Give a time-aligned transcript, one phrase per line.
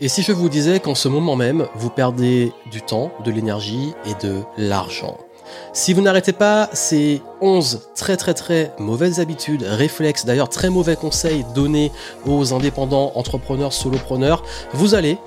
[0.00, 3.92] Et si je vous disais qu'en ce moment même, vous perdez du temps, de l'énergie
[4.06, 5.18] et de l'argent
[5.72, 10.96] si vous n'arrêtez pas ces 11 très très très mauvaises habitudes, réflexes, d'ailleurs très mauvais
[10.96, 11.92] conseils donnés
[12.26, 15.18] aux indépendants, entrepreneurs, solopreneurs, vous allez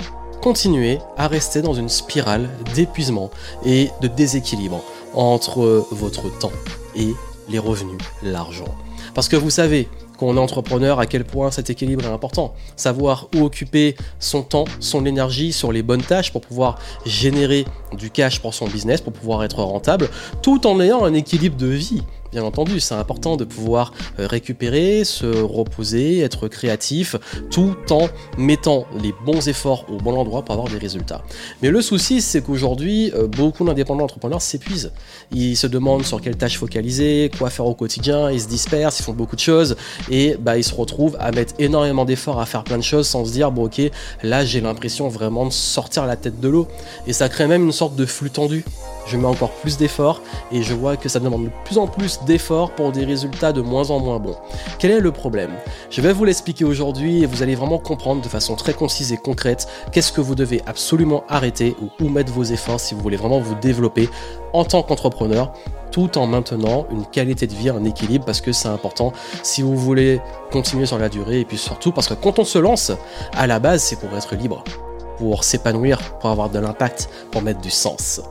[0.41, 3.29] continuer à rester dans une spirale d'épuisement
[3.65, 4.81] et de déséquilibre
[5.13, 6.52] entre votre temps
[6.95, 7.13] et
[7.49, 8.75] les revenus, l'argent.
[9.13, 9.88] Parce que vous savez,
[10.18, 12.54] quand on est entrepreneur, à quel point cet équilibre est important.
[12.75, 17.66] Savoir où occuper son temps, son énergie sur les bonnes tâches pour pouvoir générer
[17.98, 20.09] du cash pour son business, pour pouvoir être rentable,
[20.41, 25.05] tout en ayant un équilibre de vie Bien entendu, c'est important de pouvoir euh, récupérer,
[25.05, 27.16] se reposer, être créatif,
[27.49, 31.23] tout en mettant les bons efforts au bon endroit pour avoir des résultats.
[31.62, 34.91] Mais le souci, c'est qu'aujourd'hui, euh, beaucoup d'indépendants entrepreneurs s'épuisent.
[35.32, 39.04] Ils se demandent sur quelles tâches focaliser, quoi faire au quotidien, ils se dispersent, ils
[39.04, 39.77] font beaucoup de choses,
[40.12, 43.23] et bah, ils se retrouvent à mettre énormément d'efforts à faire plein de choses sans
[43.23, 43.82] se dire, bon ok,
[44.23, 46.68] là j'ai l'impression vraiment de sortir la tête de l'eau.
[47.07, 48.66] Et ça crée même une sorte de flux tendu
[49.08, 52.20] je mets encore plus d'efforts et je vois que ça demande de plus en plus
[52.26, 54.38] d'efforts pour des résultats de moins en moins bons.
[54.80, 55.52] Quel est le problème?
[55.90, 59.18] Je vais vous l'expliquer aujourd'hui et vous allez vraiment comprendre de façon très concise et
[59.18, 63.18] concrète qu'est-ce que vous devez absolument arrêter ou où mettre vos efforts si vous voulez
[63.18, 64.09] vraiment vous développer
[64.53, 65.53] en tant qu'entrepreneur
[65.91, 69.75] tout en maintenant une qualité de vie, un équilibre, parce que c'est important si vous
[69.75, 70.22] voulez
[70.52, 72.91] continuer sur la durée, et puis surtout parce que quand on se lance,
[73.34, 74.63] à la base, c'est pour être libre
[75.18, 78.22] pour s'épanouir, pour avoir de l'impact, pour mettre du sens.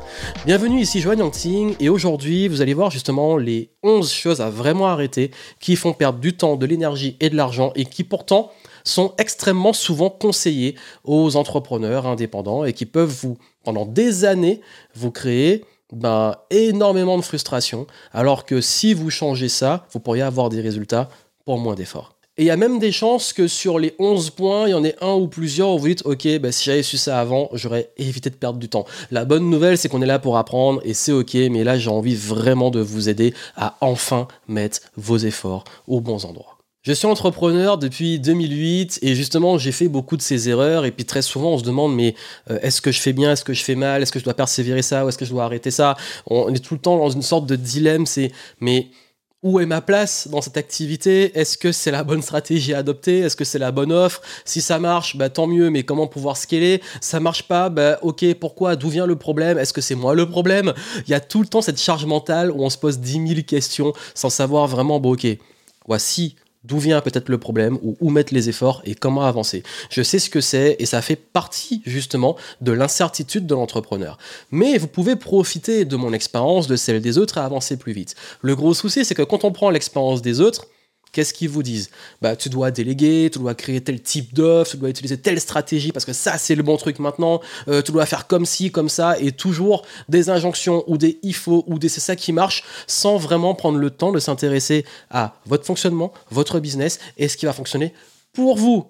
[0.45, 4.87] Bienvenue ici Joanne Yangting et aujourd'hui vous allez voir justement les 11 choses à vraiment
[4.87, 8.51] arrêter qui font perdre du temps, de l'énergie et de l'argent et qui pourtant
[8.85, 14.61] sont extrêmement souvent conseillés aux entrepreneurs indépendants et qui peuvent vous, pendant des années,
[14.95, 20.49] vous créer ben, énormément de frustration, alors que si vous changez ça, vous pourriez avoir
[20.49, 21.09] des résultats
[21.45, 22.16] pour moins d'efforts.
[22.39, 24.85] Et il y a même des chances que sur les 11 points, il y en
[24.85, 27.91] ait un ou plusieurs où vous dites, ok, bah, si j'avais su ça avant, j'aurais
[27.97, 28.85] évité de perdre du temps.
[29.11, 31.89] La bonne nouvelle, c'est qu'on est là pour apprendre et c'est ok, mais là, j'ai
[31.89, 36.59] envie vraiment de vous aider à enfin mettre vos efforts aux bons endroits.
[36.83, 41.05] Je suis entrepreneur depuis 2008 et justement j'ai fait beaucoup de ces erreurs et puis
[41.05, 42.15] très souvent on se demande mais
[42.49, 44.35] euh, est-ce que je fais bien, est-ce que je fais mal, est-ce que je dois
[44.35, 45.97] persévérer ça ou est-ce que je dois arrêter ça?
[46.29, 48.31] On est tout le temps dans une sorte de dilemme, c'est
[48.61, 48.87] mais
[49.43, 51.39] où est ma place dans cette activité?
[51.39, 53.21] Est-ce que c'est la bonne stratégie à adopter?
[53.21, 54.23] Est-ce que c'est la bonne offre?
[54.45, 56.83] Si ça marche, bah, tant mieux, mais comment pouvoir scaler?
[57.01, 58.77] Ça marche pas, bah, ok, pourquoi?
[58.77, 59.59] D'où vient le problème?
[59.59, 60.73] Est-ce que c'est moi le problème?
[61.07, 63.41] Il y a tout le temps cette charge mentale où on se pose 10 000
[63.47, 65.27] questions sans savoir vraiment, bon ok,
[65.87, 66.37] voici
[66.67, 69.63] d'où vient peut-être le problème, ou où mettre les efforts et comment avancer.
[69.91, 74.19] Je sais ce que c'est et ça fait partie justement de l'incertitude de l'entrepreneur.
[74.51, 78.15] Mais vous pouvez profiter de mon expérience, de celle des autres et avancer plus vite.
[78.43, 80.67] Le gros souci, c'est que quand on prend l'expérience des autres,
[81.17, 81.89] Qu'est-ce qu'ils vous disent?
[82.21, 85.91] Bah, tu dois déléguer, tu dois créer tel type d'offre, tu dois utiliser telle stratégie
[85.91, 87.41] parce que ça, c'est le bon truc maintenant.
[87.69, 91.35] Euh, tu dois faire comme ci, comme ça, et toujours des injonctions ou des il
[91.35, 95.41] faut ou des c'est ça qui marche, sans vraiment prendre le temps de s'intéresser à
[95.47, 97.95] votre fonctionnement, votre business et ce qui va fonctionner
[98.35, 98.85] pour vous.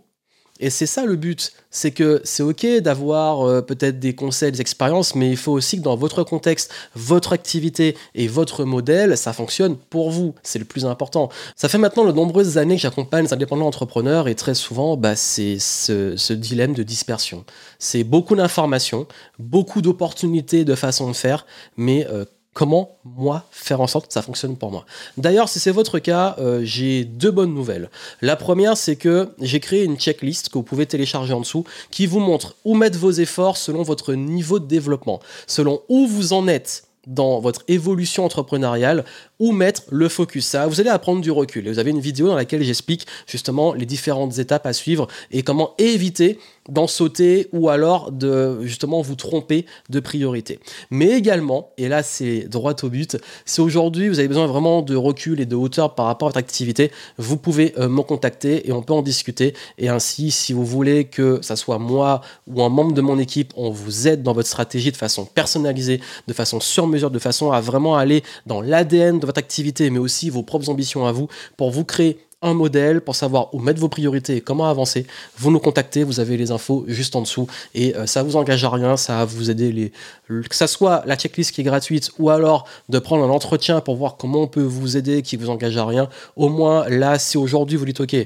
[0.60, 4.60] Et c'est ça le but, c'est que c'est ok d'avoir euh, peut-être des conseils, des
[4.60, 9.32] expériences, mais il faut aussi que dans votre contexte, votre activité et votre modèle, ça
[9.32, 10.34] fonctionne pour vous.
[10.42, 11.28] C'est le plus important.
[11.56, 15.16] Ça fait maintenant de nombreuses années que j'accompagne les indépendants entrepreneurs et très souvent, bah,
[15.16, 17.44] c'est ce, dilemme de dispersion.
[17.78, 19.06] C'est beaucoup d'informations,
[19.38, 21.46] beaucoup d'opportunités de façon de faire,
[21.76, 22.24] mais euh,
[22.56, 24.86] comment moi faire en sorte que ça fonctionne pour moi.
[25.18, 27.90] D'ailleurs, si c'est votre cas, euh, j'ai deux bonnes nouvelles.
[28.22, 32.06] La première, c'est que j'ai créé une checklist que vous pouvez télécharger en dessous qui
[32.06, 36.48] vous montre où mettre vos efforts selon votre niveau de développement, selon où vous en
[36.48, 39.04] êtes dans votre évolution entrepreneuriale,
[39.38, 40.46] où mettre le focus.
[40.46, 41.66] Ça, vous allez apprendre du recul.
[41.66, 45.42] Et vous avez une vidéo dans laquelle j'explique justement les différentes étapes à suivre et
[45.42, 50.58] comment éviter d'en sauter ou alors de justement vous tromper de priorité.
[50.90, 54.96] Mais également, et là c'est droit au but, si aujourd'hui vous avez besoin vraiment de
[54.96, 58.72] recul et de hauteur par rapport à votre activité, vous pouvez euh, me contacter et
[58.72, 59.54] on peut en discuter.
[59.78, 63.52] Et ainsi, si vous voulez que ça soit moi ou un membre de mon équipe,
[63.56, 67.52] on vous aide dans votre stratégie de façon personnalisée, de façon sur mesure, de façon
[67.52, 71.28] à vraiment aller dans l'ADN de votre activité, mais aussi vos propres ambitions à vous,
[71.56, 75.06] pour vous créer un modèle pour savoir où mettre vos priorités et comment avancer,
[75.38, 78.62] vous nous contactez, vous avez les infos juste en dessous et euh, ça vous engage
[78.64, 79.92] à rien, ça va vous aider les
[80.28, 83.96] que ça soit la checklist qui est gratuite ou alors de prendre un entretien pour
[83.96, 86.08] voir comment on peut vous aider qui vous engage à rien.
[86.36, 88.16] Au moins là, si aujourd'hui vous dites OK,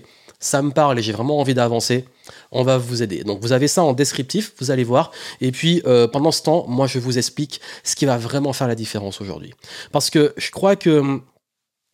[0.41, 2.07] ça me parle et j'ai vraiment envie d'avancer,
[2.51, 3.23] on va vous aider.
[3.23, 5.13] Donc vous avez ça en descriptif, vous allez voir.
[5.41, 8.67] Et puis euh, pendant ce temps, moi je vous explique ce qui va vraiment faire
[8.67, 9.55] la différence aujourd'hui.
[9.93, 11.23] Parce que je crois que hum,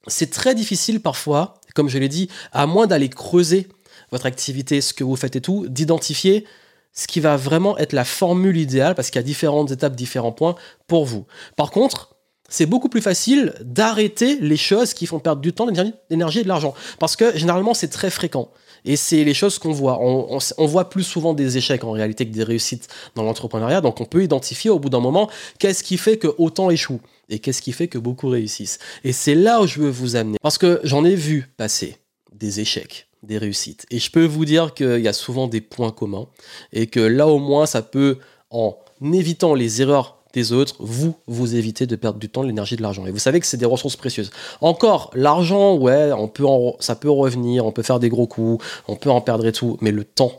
[0.06, 3.68] c'est très difficile parfois, comme je l'ai dit, à moins d'aller creuser
[4.10, 6.44] votre activité, ce que vous faites et tout, d'identifier
[6.92, 10.32] ce qui va vraiment être la formule idéale parce qu'il y a différentes étapes, différents
[10.32, 10.54] points
[10.86, 11.26] pour vous.
[11.54, 12.16] Par contre,
[12.48, 16.44] c'est beaucoup plus facile d'arrêter les choses qui font perdre du temps, de l'énergie et
[16.44, 16.74] de l'argent.
[16.98, 18.50] Parce que généralement, c'est très fréquent.
[18.86, 19.98] Et c'est les choses qu'on voit.
[20.00, 23.80] On, voit plus souvent des échecs en réalité que des réussites dans l'entrepreneuriat.
[23.80, 25.28] Donc on peut identifier au bout d'un moment
[25.58, 28.78] qu'est-ce qui fait que autant échouent et qu'est-ce qui fait que beaucoup réussissent.
[29.04, 30.38] Et c'est là où je veux vous amener.
[30.40, 31.96] Parce que j'en ai vu passer
[32.32, 33.86] des échecs, des réussites.
[33.90, 36.28] Et je peux vous dire qu'il y a souvent des points communs.
[36.72, 38.18] Et que là au moins, ça peut,
[38.50, 40.22] en évitant les erreurs
[40.52, 43.06] autres, vous, vous évitez de perdre du temps, de l'énergie, de l'argent.
[43.06, 44.30] Et vous savez que c'est des ressources précieuses.
[44.60, 46.44] Encore, l'argent, ouais, on peut
[46.80, 49.78] ça peut revenir, on peut faire des gros coups, on peut en perdre et tout,
[49.80, 50.32] mais le temps,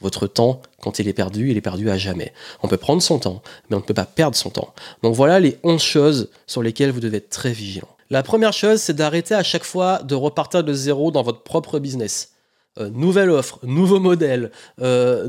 [0.00, 2.32] votre temps, quand il est perdu, il est perdu à jamais.
[2.62, 4.74] On peut prendre son temps, mais on ne peut pas perdre son temps.
[5.02, 7.88] Donc voilà les 11 choses sur lesquelles vous devez être très vigilant.
[8.10, 11.78] La première chose, c'est d'arrêter à chaque fois de repartir de zéro dans votre propre
[11.78, 12.33] business.
[12.80, 14.50] Euh, nouvelle offre, nouveau modèle,
[14.82, 15.28] euh,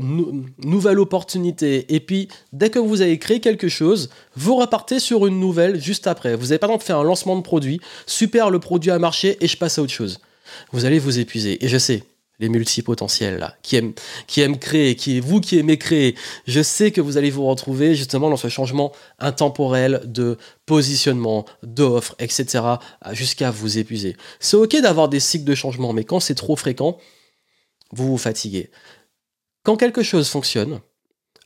[0.64, 1.94] nouvelle opportunité.
[1.94, 6.08] Et puis, dès que vous avez créé quelque chose, vous repartez sur une nouvelle juste
[6.08, 6.34] après.
[6.34, 9.46] Vous n'avez pas de faire un lancement de produit, super, le produit a marché et
[9.46, 10.18] je passe à autre chose.
[10.72, 11.64] Vous allez vous épuiser.
[11.64, 12.02] Et je sais,
[12.40, 13.92] les multipotentiels là, qui aiment,
[14.26, 16.16] qui aiment créer, qui est vous qui aimez créer,
[16.48, 18.90] je sais que vous allez vous retrouver justement dans ce changement
[19.20, 22.64] intemporel de positionnement, d'offres, etc.,
[23.12, 24.16] jusqu'à vous épuiser.
[24.40, 26.98] C'est ok d'avoir des cycles de changement, mais quand c'est trop fréquent,
[27.96, 28.70] vous vous fatiguez.
[29.64, 30.80] Quand quelque chose fonctionne,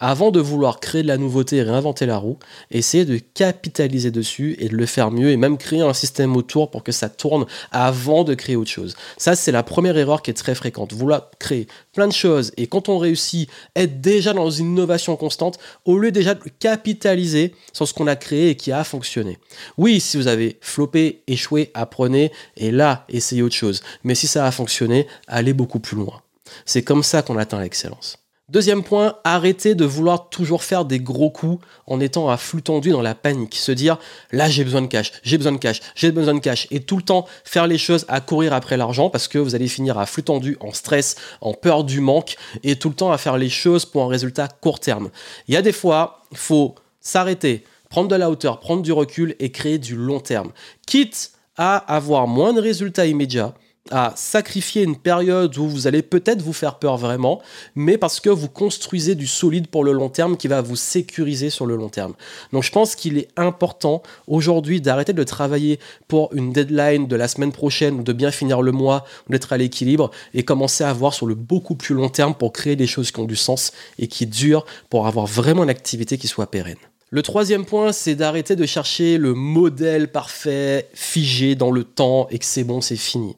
[0.01, 2.39] avant de vouloir créer de la nouveauté et réinventer la roue,
[2.71, 6.71] essayez de capitaliser dessus et de le faire mieux et même créer un système autour
[6.71, 8.97] pour que ça tourne avant de créer autre chose.
[9.19, 10.95] Ça, c'est la première erreur qui est très fréquente.
[10.95, 15.59] Vouloir créer plein de choses et quand on réussit, être déjà dans une innovation constante
[15.85, 19.39] au lieu déjà de capitaliser sur ce qu'on a créé et qui a fonctionné.
[19.77, 23.83] Oui, si vous avez floppé, échoué, apprenez et là, essayez autre chose.
[24.03, 26.23] Mais si ça a fonctionné, allez beaucoup plus loin.
[26.67, 28.21] C'est comme ça qu'on atteint l'excellence.
[28.51, 32.91] Deuxième point, arrêtez de vouloir toujours faire des gros coups en étant à flux tendu
[32.91, 33.55] dans la panique.
[33.55, 33.97] Se dire,
[34.33, 36.67] là j'ai besoin de cash, j'ai besoin de cash, j'ai besoin de cash.
[36.73, 39.69] Et tout le temps faire les choses à courir après l'argent parce que vous allez
[39.69, 43.19] finir à flux tendu, en stress, en peur du manque et tout le temps à
[43.19, 45.11] faire les choses pour un résultat court terme.
[45.47, 49.37] Il y a des fois, il faut s'arrêter, prendre de la hauteur, prendre du recul
[49.39, 50.51] et créer du long terme.
[50.89, 53.55] Quitte à avoir moins de résultats immédiats,
[53.91, 57.41] à sacrifier une période où vous allez peut-être vous faire peur vraiment,
[57.75, 61.51] mais parce que vous construisez du solide pour le long terme qui va vous sécuriser
[61.51, 62.15] sur le long terme.
[62.53, 65.79] Donc je pense qu'il est important aujourd'hui d'arrêter de travailler
[66.09, 69.57] pour une deadline de la semaine prochaine ou de bien finir le mois, d'être à
[69.57, 73.11] l'équilibre et commencer à voir sur le beaucoup plus long terme pour créer des choses
[73.11, 76.90] qui ont du sens et qui durent pour avoir vraiment une activité qui soit pérenne.
[77.13, 82.39] Le troisième point, c'est d'arrêter de chercher le modèle parfait, figé dans le temps et
[82.39, 83.35] que c'est bon, c'est fini.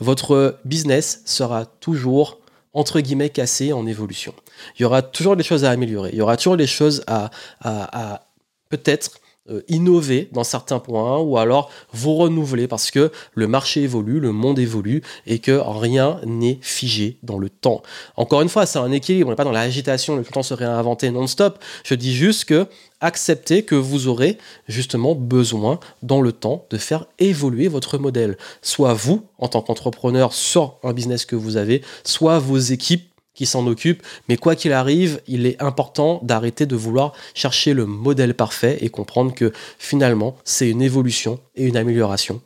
[0.00, 2.40] Votre business sera toujours
[2.74, 4.34] entre guillemets cassé en évolution.
[4.76, 6.10] Il y aura toujours des choses à améliorer.
[6.12, 7.30] Il y aura toujours des choses à,
[8.70, 9.20] peut-être
[9.50, 14.32] euh, innover dans certains points ou alors vous renouveler parce que le marché évolue, le
[14.32, 17.82] monde évolue et que rien n'est figé dans le temps.
[18.16, 21.10] Encore une fois, c'est un équilibre, on n'est pas dans l'agitation, le temps se réinventer
[21.10, 21.58] non-stop.
[21.84, 22.66] Je dis juste que
[23.02, 24.38] acceptez que vous aurez
[24.68, 28.38] justement besoin dans le temps de faire évoluer votre modèle.
[28.62, 33.46] Soit vous, en tant qu'entrepreneur, sur un business que vous avez, soit vos équipes qui
[33.46, 34.02] s'en occupe.
[34.28, 38.88] Mais quoi qu'il arrive, il est important d'arrêter de vouloir chercher le modèle parfait et
[38.88, 42.40] comprendre que finalement, c'est une évolution et une amélioration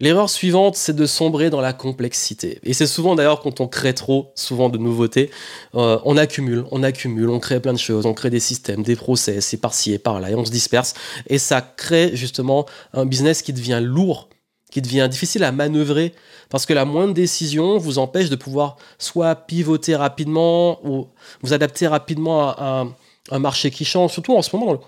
[0.00, 2.58] L'erreur suivante, c'est de sombrer dans la complexité.
[2.62, 5.30] Et c'est souvent d'ailleurs quand on crée trop, souvent de nouveautés,
[5.74, 8.96] euh, on accumule, on accumule, on crée plein de choses, on crée des systèmes, des
[8.96, 10.94] process, et par-ci et par-là, et on se disperse.
[11.28, 14.28] Et ça crée justement un business qui devient lourd
[14.74, 16.12] qui devient difficile à manœuvrer
[16.50, 21.06] parce que la moindre décision vous empêche de pouvoir soit pivoter rapidement ou
[21.42, 22.84] vous adapter rapidement à
[23.30, 24.12] un, marché qui change.
[24.12, 24.80] Surtout en ce moment,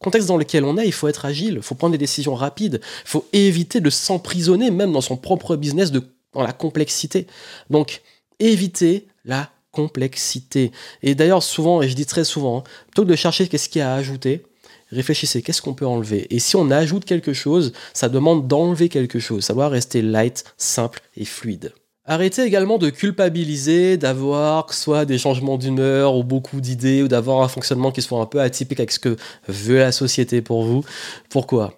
[0.00, 2.80] contexte dans lequel on est, il faut être agile, il faut prendre des décisions rapides,
[2.82, 6.02] il faut éviter de s'emprisonner même dans son propre business de,
[6.32, 7.26] dans la complexité.
[7.68, 8.02] Donc,
[8.38, 10.72] éviter la complexité.
[11.02, 13.80] Et d'ailleurs, souvent, et je dis très souvent, hein, plutôt que de chercher qu'est-ce qu'il
[13.80, 14.42] y a à ajouter,
[14.90, 16.26] réfléchissez, qu'est-ce qu'on peut enlever?
[16.34, 19.44] Et si on ajoute quelque chose, ça demande d'enlever quelque chose.
[19.44, 21.72] Ça doit rester light, simple et fluide.
[22.10, 27.46] Arrêtez également de culpabiliser, d'avoir soit des changements d'humeur ou beaucoup d'idées, ou d'avoir un
[27.46, 30.84] fonctionnement qui soit un peu atypique avec ce que veut la société pour vous.
[31.28, 31.72] Pourquoi?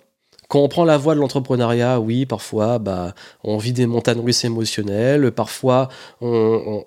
[0.52, 4.44] Quand on prend la voie de l'entrepreneuriat, oui, parfois, bah, on vit des montagnes russes
[4.44, 5.32] émotionnelles.
[5.32, 5.88] Parfois,
[6.20, 6.84] on,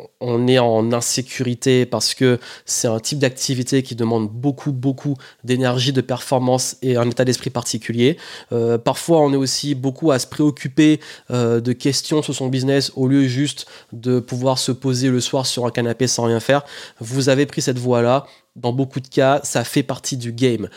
[0.47, 6.01] est en insécurité parce que c'est un type d'activité qui demande beaucoup, beaucoup d'énergie, de
[6.01, 8.17] performance et un état d'esprit particulier.
[8.51, 10.99] Euh, parfois, on est aussi beaucoup à se préoccuper
[11.31, 15.47] euh, de questions sur son business au lieu juste de pouvoir se poser le soir
[15.47, 16.61] sur un canapé sans rien faire.
[16.99, 18.27] Vous avez pris cette voie-là.
[18.55, 20.69] Dans beaucoup de cas, ça fait partie du game.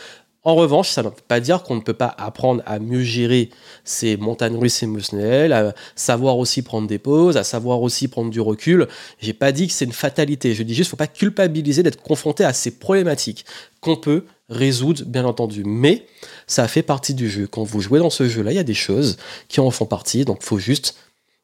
[0.49, 3.51] En revanche, ça ne veut pas dire qu'on ne peut pas apprendre à mieux gérer
[3.83, 8.41] ces montagnes russes émotionnelles, à savoir aussi prendre des pauses, à savoir aussi prendre du
[8.41, 8.87] recul.
[9.21, 10.55] J'ai pas dit que c'est une fatalité.
[10.55, 13.45] Je dis juste qu'il ne faut pas culpabiliser d'être confronté à ces problématiques
[13.79, 15.61] qu'on peut résoudre, bien entendu.
[15.65, 16.07] Mais
[16.47, 17.45] ça fait partie du jeu.
[17.45, 19.17] Quand vous jouez dans ce jeu-là, il y a des choses
[19.49, 20.25] qui en font partie.
[20.25, 20.95] Donc, faut juste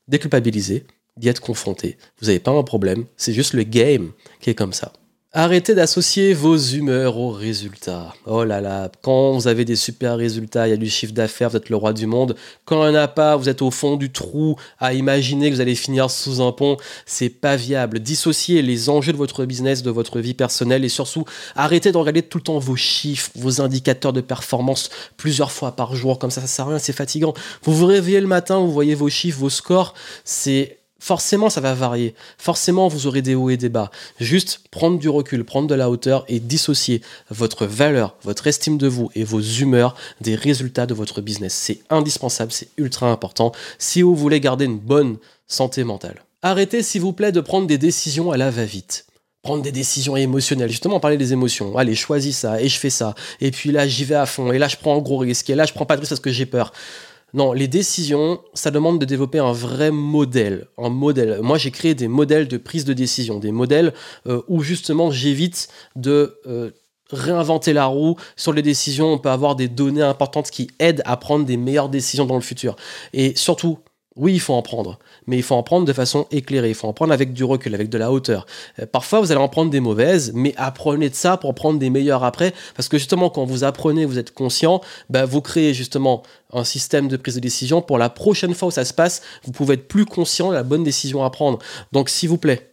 [0.07, 0.83] déculpabiliser,
[1.15, 1.99] d'y être confronté.
[2.19, 3.05] Vous n'avez pas un problème.
[3.17, 4.93] C'est juste le game qui est comme ça.
[5.37, 8.13] Arrêtez d'associer vos humeurs aux résultats.
[8.25, 11.49] Oh là là, quand vous avez des super résultats, il y a du chiffre d'affaires,
[11.49, 12.37] vous êtes le roi du monde.
[12.63, 15.55] Quand il n'y en a pas, vous êtes au fond du trou à imaginer que
[15.55, 16.77] vous allez finir sous un pont.
[17.05, 17.99] C'est pas viable.
[17.99, 21.25] Dissociez les enjeux de votre business, de votre vie personnelle et surtout
[21.57, 25.97] arrêtez de regarder tout le temps vos chiffres, vos indicateurs de performance plusieurs fois par
[25.97, 26.17] jour.
[26.17, 27.33] Comme ça, ça sert à rien, c'est fatigant.
[27.63, 29.95] Vous vous réveillez le matin, vous voyez vos chiffres, vos scores.
[30.23, 32.15] C'est forcément ça va varier.
[32.39, 33.91] Forcément vous aurez des hauts et des bas.
[34.19, 38.87] Juste prendre du recul, prendre de la hauteur et dissocier votre valeur, votre estime de
[38.87, 41.53] vous et vos humeurs des résultats de votre business.
[41.53, 46.23] C'est indispensable, c'est ultra important si vous voulez garder une bonne santé mentale.
[46.41, 49.05] Arrêtez s'il vous plaît de prendre des décisions à la va-vite
[49.43, 50.71] prendre des décisions émotionnelles.
[50.71, 51.77] Justement, parler des émotions.
[51.77, 53.13] Allez, choisis ça et je fais ça.
[53.39, 54.51] Et puis là, j'y vais à fond.
[54.51, 55.47] Et là, je prends un gros risque.
[55.51, 56.73] Et là, je prends pas de risque parce que j'ai peur.
[57.35, 60.69] Non, les décisions, ça demande de développer un vrai modèle.
[60.77, 63.93] Moi, j'ai créé des modèles de prise de décision, des modèles
[64.25, 66.71] euh, où justement j'évite de euh,
[67.11, 68.15] réinventer la roue.
[68.37, 71.89] Sur les décisions, on peut avoir des données importantes qui aident à prendre des meilleures
[71.89, 72.77] décisions dans le futur.
[73.11, 73.79] Et surtout,
[74.17, 76.87] oui, il faut en prendre, mais il faut en prendre de façon éclairée, il faut
[76.87, 78.45] en prendre avec du recul, avec de la hauteur.
[78.79, 81.89] Euh, parfois, vous allez en prendre des mauvaises, mais apprenez de ça pour prendre des
[81.89, 84.79] meilleures après, parce que justement, quand vous apprenez, vous êtes conscient,
[85.09, 87.81] bah, vous créez justement un système de prise de décision.
[87.81, 90.63] Pour la prochaine fois où ça se passe, vous pouvez être plus conscient de la
[90.63, 91.59] bonne décision à prendre.
[91.91, 92.71] Donc, s'il vous plaît,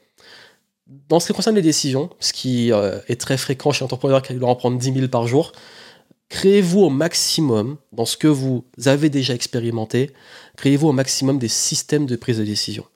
[1.08, 4.34] dans ce qui concerne les décisions, ce qui euh, est très fréquent chez l'entrepreneur qui
[4.34, 5.52] doit en prendre 10 000 par jour,
[6.32, 10.10] Créez-vous au maximum, dans ce que vous avez déjà expérimenté,
[10.56, 12.86] créez-vous au maximum des systèmes de prise de décision.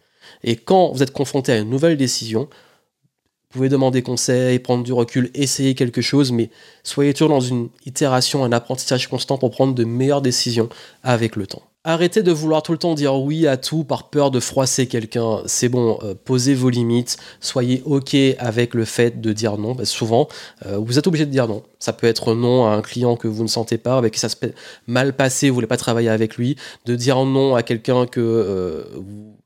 [0.42, 4.92] Et quand vous êtes confronté à une nouvelle décision, vous pouvez demander conseil, prendre du
[4.94, 6.48] recul, essayer quelque chose, mais
[6.82, 10.70] soyez toujours dans une itération, un apprentissage constant pour prendre de meilleures décisions
[11.02, 11.62] avec le temps.
[11.88, 15.42] Arrêtez de vouloir tout le temps dire oui à tout par peur de froisser quelqu'un.
[15.46, 19.76] C'est bon, euh, posez vos limites, soyez OK avec le fait de dire non.
[19.84, 20.26] souvent,
[20.66, 21.62] euh, vous êtes obligé de dire non.
[21.78, 24.28] Ça peut être non à un client que vous ne sentez pas, avec qui ça
[24.28, 24.34] se
[24.88, 26.56] mal passé, vous voulez pas travailler avec lui.
[26.86, 29.36] De dire non à quelqu'un que euh, vous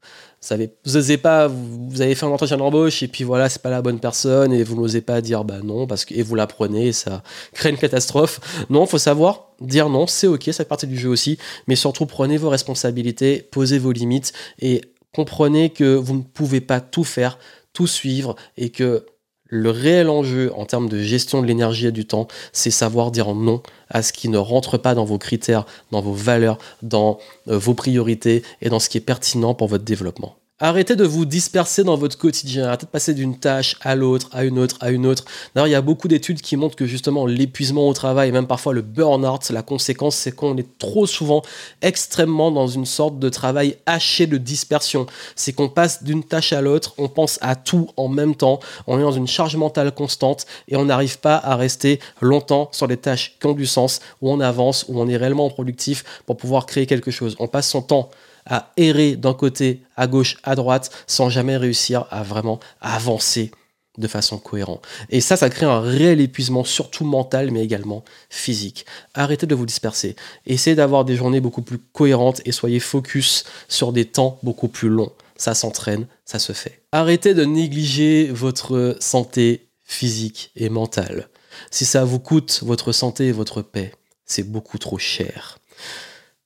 [0.49, 3.83] vous n'osez pas, vous, avez fait un entretien d'embauche et puis voilà, c'est pas la
[3.83, 6.93] bonne personne et vous n'osez pas dire bah non parce que et vous l'apprenez et
[6.93, 8.41] ça crée une catastrophe.
[8.71, 12.07] Non, faut savoir dire non, c'est ok, ça fait partie du jeu aussi, mais surtout
[12.07, 14.81] prenez vos responsabilités, posez vos limites et
[15.15, 17.39] comprenez que vous ne pouvez pas tout faire,
[17.73, 19.05] tout suivre et que
[19.51, 23.35] le réel enjeu en termes de gestion de l'énergie et du temps, c'est savoir dire
[23.35, 27.59] non à ce qui ne rentre pas dans vos critères, dans vos valeurs, dans euh,
[27.59, 30.37] vos priorités et dans ce qui est pertinent pour votre développement.
[30.63, 34.45] Arrêtez de vous disperser dans votre quotidien, arrêtez de passer d'une tâche à l'autre, à
[34.45, 35.25] une autre, à une autre.
[35.55, 38.47] D'ailleurs, il y a beaucoup d'études qui montrent que justement l'épuisement au travail et même
[38.47, 41.41] parfois le burn-out, la conséquence, c'est qu'on est trop souvent
[41.81, 45.07] extrêmement dans une sorte de travail haché de dispersion.
[45.35, 48.99] C'est qu'on passe d'une tâche à l'autre, on pense à tout en même temps, on
[48.99, 52.99] est dans une charge mentale constante et on n'arrive pas à rester longtemps sur les
[52.99, 56.67] tâches qui ont du sens, où on avance, où on est réellement productif pour pouvoir
[56.67, 57.35] créer quelque chose.
[57.39, 58.11] On passe son temps
[58.47, 63.51] à errer d'un côté à gauche, à droite, sans jamais réussir à vraiment avancer
[63.99, 64.87] de façon cohérente.
[65.11, 68.87] Et ça, ça crée un réel épuisement, surtout mental, mais également physique.
[69.15, 70.17] Arrêtez de vous disperser.
[70.47, 74.89] Essayez d'avoir des journées beaucoup plus cohérentes et soyez focus sur des temps beaucoup plus
[74.89, 75.13] longs.
[75.37, 76.83] Ça s'entraîne, ça se fait.
[76.93, 81.29] Arrêtez de négliger votre santé physique et mentale.
[81.71, 83.93] Si ça vous coûte votre santé et votre paix,
[84.25, 85.59] c'est beaucoup trop cher.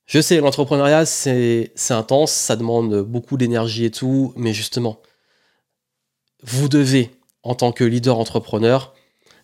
[0.05, 5.01] Je sais, l'entrepreneuriat, c'est intense, ça demande beaucoup d'énergie et tout, mais justement,
[6.43, 8.93] vous devez, en tant que leader entrepreneur,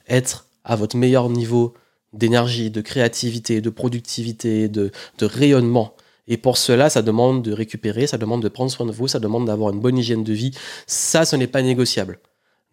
[0.08, 1.74] être à votre meilleur niveau
[2.14, 5.96] d'énergie, de créativité, de productivité, de, rayonnement.
[6.28, 9.20] Et pour cela, ça demande de récupérer, ça demande de prendre soin de vous, ça
[9.20, 10.52] demande d'avoir une bonne hygiène de vie.
[10.86, 12.20] Ça, ce n'est pas négociable.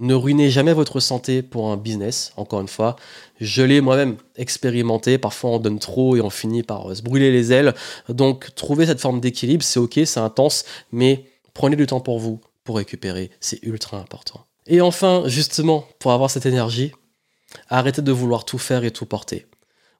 [0.00, 2.94] Ne ruinez jamais votre santé pour un business, encore une fois.
[3.40, 5.18] Je l'ai moi-même expérimenté.
[5.18, 7.74] Parfois, on donne trop et on finit par se brûler les ailes.
[8.08, 9.64] Donc, trouvez cette forme d'équilibre.
[9.64, 13.30] C'est ok, c'est intense, mais prenez du temps pour vous, pour récupérer.
[13.40, 14.44] C'est ultra important.
[14.68, 16.92] Et enfin, justement, pour avoir cette énergie,
[17.68, 19.46] arrêtez de vouloir tout faire et tout porter.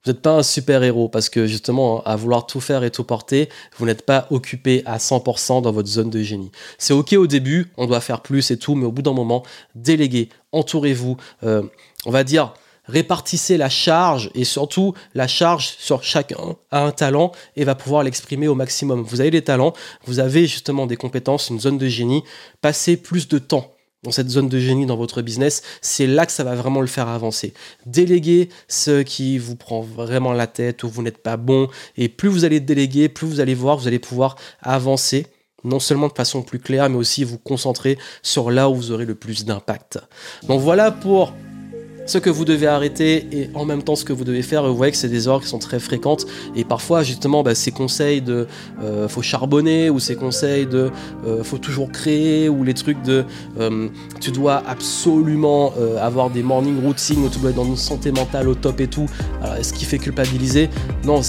[0.08, 3.50] Vous n'êtes pas un super-héros parce que justement, à vouloir tout faire et tout porter,
[3.76, 6.50] vous n'êtes pas occupé à 100% dans votre zone de génie.
[6.78, 9.42] C'est ok au début, on doit faire plus et tout, mais au bout d'un moment,
[9.74, 11.62] déléguez, entourez-vous, euh,
[12.06, 12.54] on va dire,
[12.86, 18.02] répartissez la charge et surtout la charge sur chacun a un talent et va pouvoir
[18.02, 19.02] l'exprimer au maximum.
[19.02, 19.74] Vous avez des talents,
[20.06, 22.24] vous avez justement des compétences, une zone de génie,
[22.62, 23.74] passez plus de temps
[24.04, 26.86] dans cette zone de génie dans votre business, c'est là que ça va vraiment le
[26.86, 27.52] faire avancer.
[27.86, 31.68] Déléguer ce qui vous prend vraiment la tête ou vous n'êtes pas bon.
[31.96, 35.26] Et plus vous allez déléguer, plus vous allez voir, vous allez pouvoir avancer
[35.64, 39.04] non seulement de façon plus claire, mais aussi vous concentrer sur là où vous aurez
[39.04, 39.98] le plus d'impact.
[40.46, 41.32] Donc voilà pour
[42.08, 44.66] ce que vous devez arrêter et en même temps ce que vous devez faire.
[44.66, 47.70] vous voyez que c'est des erreurs qui sont très fréquentes et parfois justement bah, ces
[47.70, 48.46] conseils de
[48.82, 50.90] euh, faut charbonner ou ces conseils de
[51.26, 53.24] euh, faut toujours créer ou les trucs de
[53.60, 53.88] euh,
[54.20, 58.48] tu dois absolument avoir des morning routines ou tu dois être dans une santé mentale
[58.48, 59.06] au top et tout.
[59.60, 60.70] ce qui fait culpabiliser?
[61.04, 61.20] Non,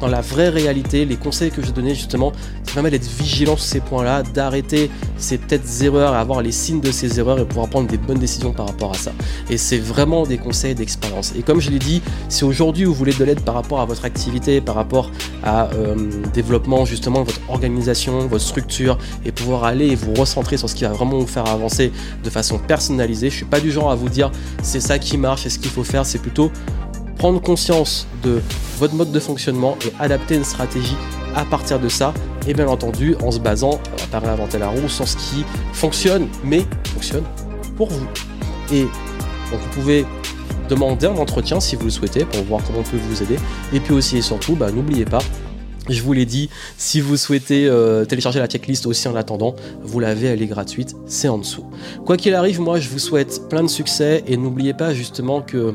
[0.00, 2.32] dans la vraie réalité, les conseils que je donnais justement,
[2.64, 6.90] c'est vraiment d'être vigilant sur ces points-là, d'arrêter ces peut-être erreurs, avoir les signes de
[6.90, 9.12] ces erreurs et pouvoir prendre des bonnes décisions par rapport à ça.
[9.48, 11.32] Et c'est vraiment des conseils d'expérience.
[11.36, 14.04] Et comme je l'ai dit, si aujourd'hui vous voulez de l'aide par rapport à votre
[14.04, 15.10] activité, par rapport
[15.42, 15.94] à euh,
[16.32, 20.74] développement justement de votre organisation, votre structure, et pouvoir aller et vous recentrer sur ce
[20.74, 23.94] qui va vraiment vous faire avancer de façon personnalisée, je suis pas du genre à
[23.94, 24.30] vous dire
[24.62, 26.50] c'est ça qui marche et ce qu'il faut faire, c'est plutôt
[27.18, 28.40] prendre conscience de
[28.78, 30.96] votre mode de fonctionnement et adapter une stratégie
[31.34, 32.12] à partir de ça
[32.46, 35.44] et bien entendu en se basant, on va pas réinventer la roue, sur ce qui
[35.72, 37.24] fonctionne, mais fonctionne
[37.76, 38.06] pour vous.
[38.72, 38.86] Et
[39.50, 40.06] donc vous pouvez
[40.68, 43.36] demander un entretien si vous le souhaitez pour voir comment on peut vous aider.
[43.72, 45.20] Et puis aussi et surtout, bah, n'oubliez pas,
[45.88, 46.48] je vous l'ai dit,
[46.78, 50.96] si vous souhaitez euh, télécharger la checklist aussi en attendant, vous l'avez, elle est gratuite,
[51.06, 51.64] c'est en dessous.
[52.06, 55.74] Quoi qu'il arrive, moi je vous souhaite plein de succès et n'oubliez pas justement que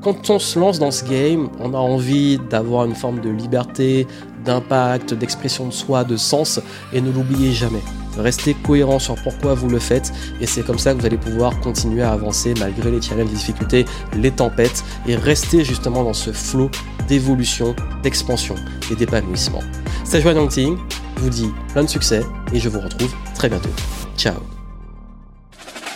[0.00, 4.06] quand on se lance dans ce game, on a envie d'avoir une forme de liberté,
[4.44, 6.60] d'impact, d'expression de soi, de sens,
[6.92, 7.80] et ne l'oubliez jamais.
[8.16, 11.58] Restez cohérent sur pourquoi vous le faites, et c'est comme ça que vous allez pouvoir
[11.60, 13.84] continuer à avancer malgré les challenges, les difficultés,
[14.16, 16.70] les tempêtes, et rester justement dans ce flot
[17.08, 18.54] d'évolution, d'expansion
[18.90, 19.60] et d'épanouissement.
[20.04, 20.76] C'est Joanne Ting,
[21.16, 22.22] je vous dis plein de succès,
[22.52, 23.70] et je vous retrouve très bientôt.
[24.16, 24.63] Ciao